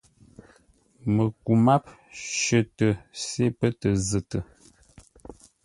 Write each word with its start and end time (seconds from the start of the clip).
Məku 1.15 1.53
máp 1.65 1.83
shətə 2.39 2.87
se 3.25 3.45
pə́ 3.57 3.69
tə 3.79 3.89
zətə. 4.09 4.39